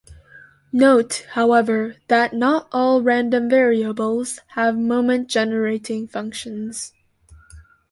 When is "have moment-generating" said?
4.55-6.07